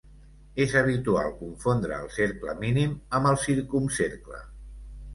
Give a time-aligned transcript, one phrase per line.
[0.63, 4.47] És habitual confondre el cercle mínim amb el circumcercle.